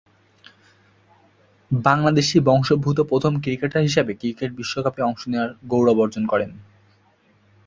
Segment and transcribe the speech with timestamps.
[1.71, 6.51] বাংলাদেশী বংশোদ্ভূত প্রথম ক্রিকেটার হিসেবে ক্রিকেট বিশ্বকাপে অংশ নেয়ার গৌরব অর্জন করেন।